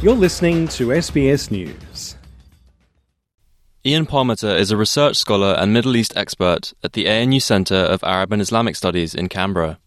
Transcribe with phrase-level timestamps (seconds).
[0.00, 2.14] You're listening to SBS News.
[3.84, 8.04] Ian Parmeter is a research scholar and Middle East expert at the ANU Centre of
[8.04, 9.80] Arab and Islamic Studies in Canberra.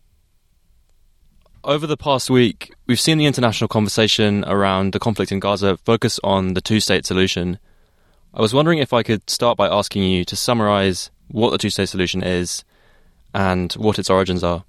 [1.64, 6.20] Over the past week, we've seen the international conversation around the conflict in Gaza focus
[6.26, 7.58] on the two state solution.
[8.34, 11.70] I was wondering if I could start by asking you to summarise what the two
[11.70, 12.66] state solution is
[13.34, 14.66] and what its origins are.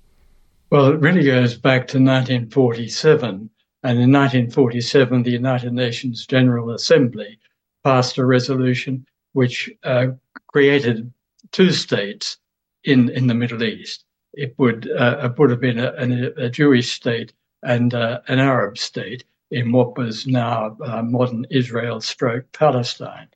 [0.71, 3.51] Well, it really goes back to 1947.
[3.85, 7.39] And in 1947, the United Nations General Assembly
[7.85, 10.09] passed a resolution which uh,
[10.47, 11.13] created
[11.51, 12.39] two states
[12.85, 17.33] in, in the Middle East it would uh, would have been a, a, Jewish state
[17.63, 23.29] and uh, an Arab state in what was now uh, modern Israel stroke Palestine.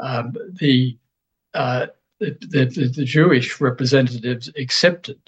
[0.00, 0.96] Um, the,
[1.54, 1.88] uh,
[2.20, 5.18] the, the, the Jewish representatives accepted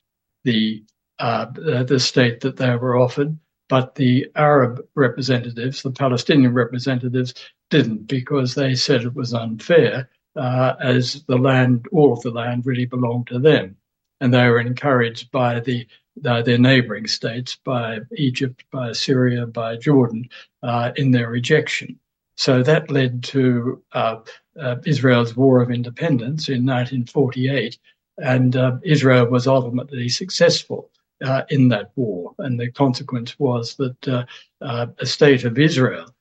[0.45, 0.83] the,
[1.19, 3.39] uh, the the state that they were offered,
[3.71, 7.33] but the Arab representatives, the Palestinian representatives,
[7.71, 12.67] didn't because they said it was unfair, uh, as the land, all of the land,
[12.67, 13.77] really belonged to them.
[14.21, 15.87] And they were encouraged by the
[16.25, 20.29] uh, their neighboring states, by Egypt, by Syria, by Jordan,
[20.65, 21.99] uh, in their rejection.
[22.35, 24.17] So that led to uh,
[24.61, 27.79] uh Israel's War of Independence in 1948,
[28.19, 30.91] and uh, Israel was ultimately successful
[31.25, 32.35] uh, in that war.
[32.39, 34.27] And the consequence was that
[34.61, 36.15] a state of Israel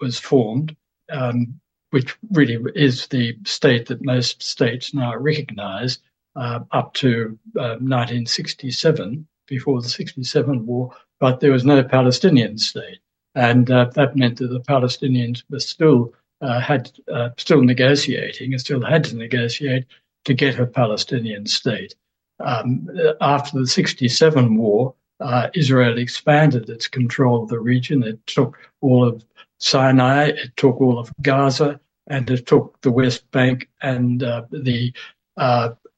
[0.00, 0.76] was formed.
[1.10, 6.00] Um, which really is the state that most states now recognize
[6.34, 10.90] uh, up to uh, 1967, before the 67 war,
[11.20, 12.98] but there was no Palestinian state.
[13.34, 18.60] And uh, that meant that the Palestinians were still uh, had uh, still negotiating and
[18.60, 19.86] still had to negotiate
[20.24, 21.94] to get a Palestinian state.
[22.40, 22.88] Um,
[23.20, 28.02] after the 67 war, uh, Israel expanded its control of the region.
[28.02, 29.24] It took all of
[29.58, 34.92] Sinai, it took all of Gaza, and it took the West Bank and the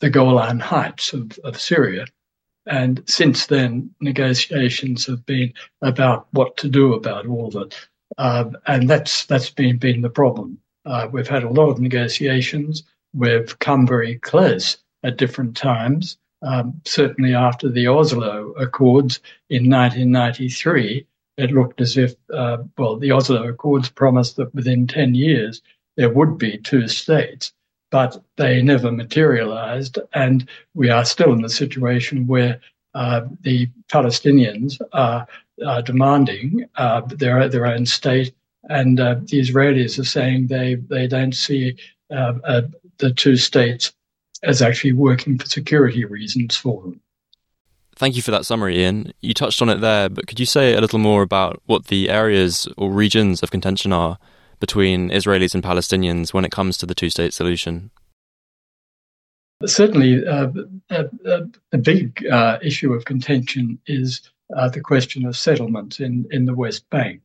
[0.01, 2.07] the Golan Heights of, of Syria.
[2.67, 5.53] And since then, negotiations have been
[5.83, 7.89] about what to do about all of it.
[8.19, 10.59] Uh, and that's that's been, been the problem.
[10.85, 12.83] Uh, we've had a lot of negotiations.
[13.15, 16.19] We've come very close at different times.
[16.43, 21.07] Um, certainly after the Oslo Accords in 1993,
[21.39, 25.63] it looked as if, uh, well, the Oslo Accords promised that within 10 years
[25.97, 27.53] there would be two states
[27.91, 29.99] but they never materialized.
[30.13, 32.61] And we are still in the situation where
[32.95, 35.27] uh, the Palestinians are,
[35.65, 38.35] are demanding uh, their, their own state,
[38.69, 41.77] and uh, the Israelis are saying they, they don't see
[42.11, 42.63] uh, uh,
[42.99, 43.93] the two states
[44.43, 47.01] as actually working for security reasons for them.
[47.97, 49.13] Thank you for that summary, Ian.
[49.21, 52.11] You touched on it there, but could you say a little more about what the
[52.11, 54.19] areas or regions of contention are
[54.61, 57.91] between Israelis and Palestinians when it comes to the two state solution?
[59.65, 60.49] Certainly, uh,
[60.91, 61.07] a,
[61.73, 66.55] a, big uh, issue of contention is uh, the question of settlement in, in the
[66.55, 67.23] West Bank.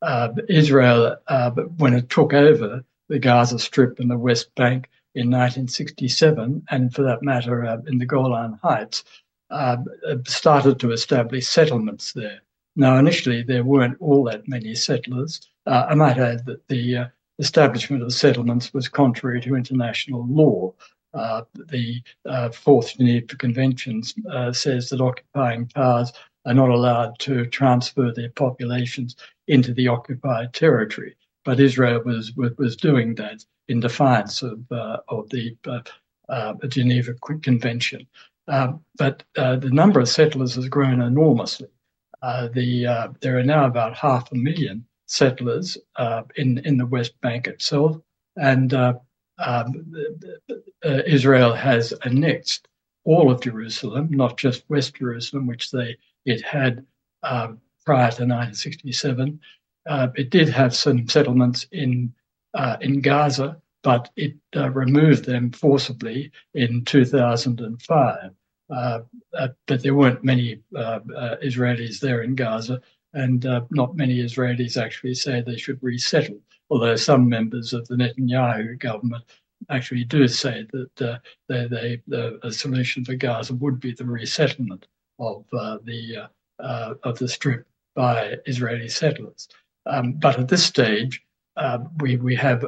[0.00, 5.30] Uh, Israel, uh, when it took over the Gaza Strip and the West Bank in
[5.30, 9.04] 1967, and for that matter, uh, in the Golan Heights,
[10.26, 12.40] started to establish settlements there.
[12.76, 15.40] Now, initially, there weren't all that many settlers.
[15.66, 17.06] Uh, I might add that the uh,
[17.38, 20.74] establishment of settlements was contrary to international law.
[21.12, 26.12] Uh, the uh, Fourth Geneva Convention uh, says that occupying powers
[26.46, 29.14] are not allowed to transfer their populations
[29.46, 31.16] into the occupied territory.
[31.44, 35.56] But Israel was was doing that in defiance of uh, of the
[36.68, 38.06] Geneva Convention.
[38.46, 41.68] but the number of settlers has grown enormously.
[42.24, 46.86] Uh, the uh, there are now about half a million settlers uh, in in the
[46.86, 48.00] West Bank itself,
[48.36, 49.92] and um,
[50.82, 52.66] Israel has annexed
[53.04, 56.86] all of Jerusalem, not just West Jerusalem, which they it had
[57.22, 59.38] um, prior to 1967.
[59.86, 62.10] Uh, it did have some settlements in
[62.54, 68.30] uh, in Gaza, but it uh, removed them forcibly in 2005.
[68.70, 69.00] Uh,
[69.38, 71.00] uh, but there weren't many uh,
[71.44, 72.80] Israelis there in Gaza,
[73.12, 76.40] and not many Israelis actually say they should resettle.
[76.70, 79.24] Although some members of the Netanyahu government
[79.70, 84.04] actually do say that uh, they, they, the, a solution for Gaza would be the
[84.04, 84.86] resettlement
[85.18, 86.28] of uh, the
[86.58, 89.48] uh, of the Strip by Israeli settlers.
[89.86, 91.22] Um, but at this stage,
[92.00, 92.64] we we have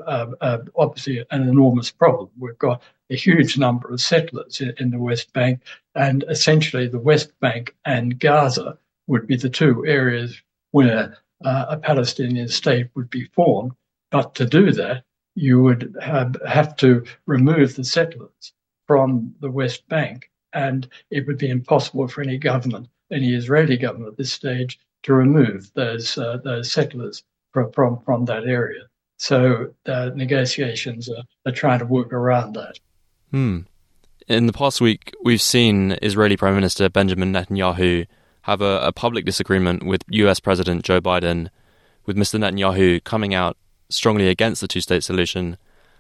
[0.77, 2.31] obviously an enormous problem.
[2.39, 5.61] We've got a huge number of settlers in the West Bank,
[5.95, 10.41] and essentially the West Bank and Gaza would be the two areas
[10.73, 13.73] where uh, a Palestinian state would be formed.
[14.11, 15.05] But to do that,
[15.35, 18.53] you would have, have to remove the settlers
[18.87, 24.13] from the West Bank, and it would be impossible for any government, any Israeli government
[24.13, 27.23] at this stage, to remove those uh, those settlers
[27.57, 28.83] from, from from that area.
[29.17, 32.79] So the negotiations are, are trying to work around that.
[33.31, 33.61] Hmm.
[34.29, 38.07] In the past week, we've seen Israeli Prime Minister Benjamin Netanyahu
[38.43, 41.49] have a, a public disagreement with US President Joe Biden,
[42.05, 42.39] with Mr.
[42.39, 43.57] Netanyahu coming out
[43.89, 45.57] strongly against the two state solution.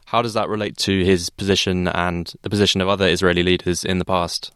[0.06, 3.98] How does that relate to his position and the position of other Israeli leaders in
[3.98, 4.52] the past?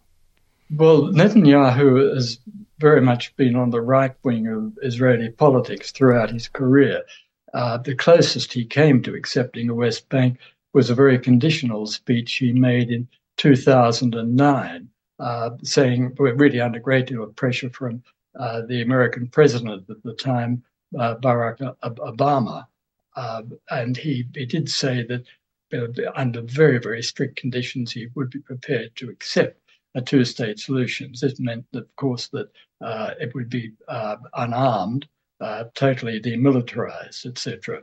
[0.70, 2.38] Well, Netanyahu has
[2.80, 7.02] very much been on the right wing of Israeli politics throughout his career.
[7.52, 10.38] Uh, the closest he came to accepting the West Bank
[10.72, 13.06] was a very conditional speech he made in
[13.36, 14.88] 2009,
[15.18, 18.02] uh, saying, really under great deal of pressure from
[18.38, 20.62] uh, the American president at the time,
[20.98, 22.66] uh, Barack Obama.
[23.16, 25.24] Uh, and he, he did say that
[25.72, 29.60] uh, under very, very strict conditions, he would be prepared to accept
[29.94, 31.12] a two state solution.
[31.20, 32.50] This meant, that, of course, that
[33.20, 33.72] it would be
[34.34, 35.06] unarmed
[35.40, 37.82] uh, totally demilitarized, etc.,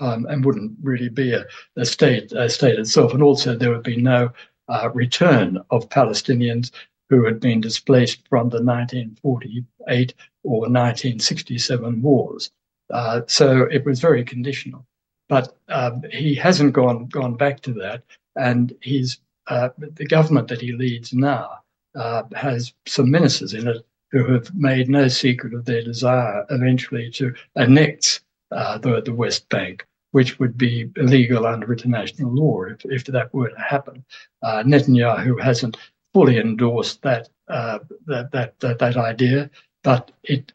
[0.00, 1.44] um, and wouldn't really be a,
[1.76, 3.14] a, state a state itself.
[3.14, 4.30] And also, there would be no
[4.68, 6.72] uh, return of Palestinians
[7.08, 12.50] who had been displaced from the 1948 or 1967 wars.
[12.90, 14.84] Uh, so it was very conditional.
[15.28, 18.02] But um, he hasn't gone gone back to that,
[18.36, 21.58] and he's uh, the government that he leads now
[21.94, 27.10] uh, has some ministers in it who have made no secret of their desire eventually
[27.10, 28.20] to annex
[28.52, 33.32] uh, the, the West Bank, which would be illegal under international law if, if that
[33.34, 34.04] were to happen.
[34.42, 35.76] Uh, Netanyahu hasn't
[36.12, 39.50] fully endorsed that, uh, that, that, that, that, idea,
[39.82, 40.52] but it,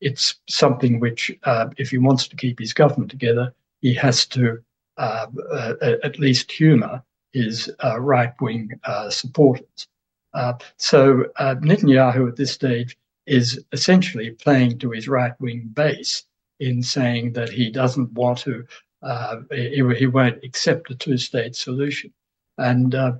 [0.00, 1.30] it's something which,
[1.76, 4.58] if he wants to keep his government together, he has to
[4.98, 7.02] at least humour
[7.32, 8.70] his right wing
[9.10, 9.88] supporters.
[10.34, 12.96] Uh, so uh, Netanyahu at this stage
[13.26, 16.24] is essentially playing to his right wing base
[16.60, 18.64] in saying that he doesn't want to,
[19.02, 22.12] uh, he, he, won't accept a two state solution.
[22.56, 23.12] And uh,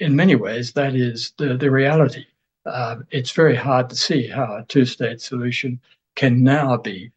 [0.00, 2.24] in many ways, that is the, the reality.
[2.66, 5.80] Uh, it's very hard to see how a two state solution
[6.16, 7.10] can now be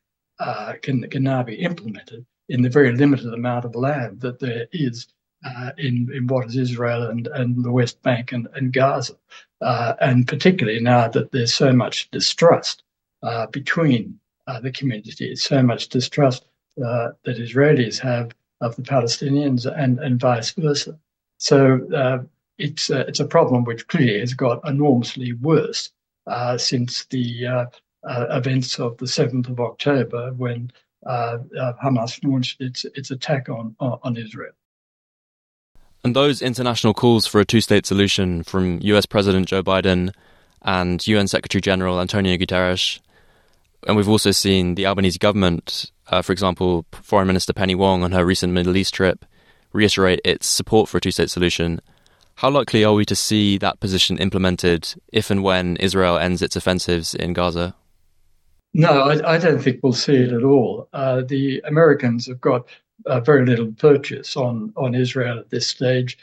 [0.81, 5.07] can, can now be implemented in the very limited amount of land that there is
[5.45, 9.13] uh, in, in what is Israel and, and the West Bank and, and Gaza.
[9.61, 12.83] Uh, and particularly now that there's so much distrust
[13.23, 16.45] uh, between uh, the communities, so much distrust
[16.83, 18.31] uh, that Israelis have
[18.61, 20.97] of the Palestinians and, and vice versa.
[21.37, 22.19] So uh,
[22.57, 25.91] it's, it's a problem which clearly has got enormously worse
[26.57, 27.69] since the
[28.03, 30.71] events of the 7th of October when
[31.07, 34.51] Hamas launched its, its attack on, on Israel.
[36.09, 40.11] And those international calls for a two state solution from US President Joe Biden
[40.63, 42.99] and UN Secretary General Antonio Guterres,
[43.85, 48.11] and we've also seen the Albanese government, uh, for example, Foreign Minister Penny Wong on
[48.11, 49.23] her recent Middle East trip,
[49.71, 51.79] reiterate its support for a two state solution.
[52.37, 56.55] How likely are we to see that position implemented if and when Israel ends its
[56.55, 57.75] offensives in Gaza?
[58.73, 60.89] No, I, I don't think we'll see it at all.
[60.91, 62.67] Uh, the Americans have got
[63.05, 66.17] uh, very little purchase on, on Israel at this stage.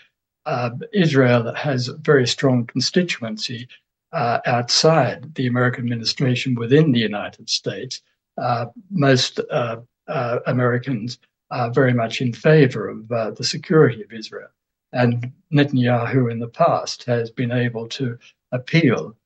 [0.45, 3.68] Uh, Israel has a very strong constituency
[4.12, 8.02] uh, outside the American administration within the United States.
[8.38, 9.76] Uh, most uh,
[10.09, 11.18] uh, Americans
[11.50, 14.49] are very much in favor of the security of Israel.
[14.92, 18.18] And Netanyahu in the past has been able to
[18.52, 19.16] appeal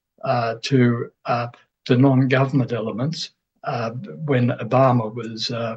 [0.62, 1.11] to
[1.87, 3.30] the non government elements
[3.64, 5.76] uh, when Obama was, uh,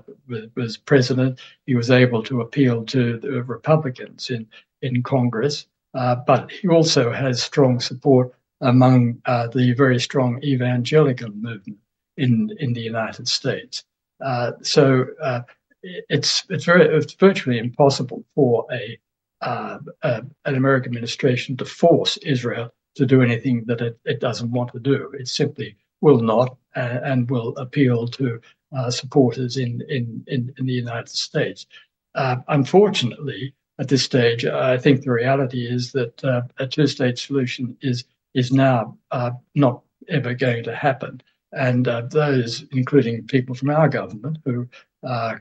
[0.56, 4.48] was president, he was able to appeal to the Republicans in
[4.82, 11.30] in Congress, uh, but he also has strong support among uh, the very strong evangelical
[11.30, 11.80] movement
[12.18, 13.84] in in the United States.
[14.24, 15.42] Uh, so uh,
[15.82, 19.00] it's it's very it's virtually impossible for a,
[19.42, 24.80] an American administration to force Israel to do anything that it, it doesn't want to
[24.80, 25.12] do.
[25.20, 28.40] It simply will not and will appeal to
[28.76, 31.68] uh, supporters in, in, in, in, the United States.
[32.16, 37.18] Uh, unfortunately, at this stage, I think the reality is that uh, a two state
[37.18, 41.22] solution is, is now uh, not ever going to happen.
[41.52, 44.68] And uh, those, including people from our government who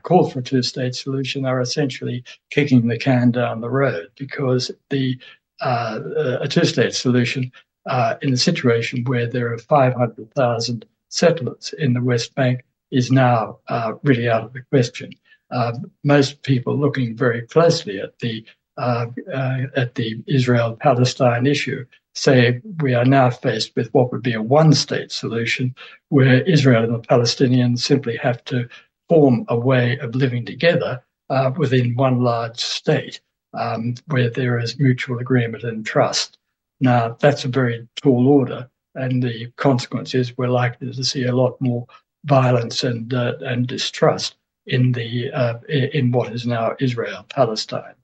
[0.03, 4.69] call for a two state solution, are essentially kicking the can down the road because
[4.89, 5.17] the
[5.61, 7.51] a two state solution
[7.85, 13.59] uh, in a situation where there are 500,000 settlers in the West Bank is now
[13.67, 15.11] uh, really out of the question.
[15.51, 18.43] Uh, most people looking very closely at the
[18.77, 24.33] uh, uh, at the Israel-Palestine issue say we are now faced with what would be
[24.33, 25.75] a one-state solution,
[26.09, 28.67] where Israel and the Palestinians simply have to
[29.09, 33.21] form a way of living together uh, within one large state,
[33.53, 36.39] um, where there is mutual agreement and trust.
[36.79, 41.59] Now, that's a very tall order, and the consequences, we're likely to see a lot
[41.59, 41.85] more
[42.25, 44.35] violence and uh, and distrust
[44.67, 47.95] in the uh, in what is now Israel Palestine.